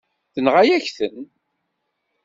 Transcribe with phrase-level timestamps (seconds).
[0.33, 1.17] Tenɣa-yak-ten.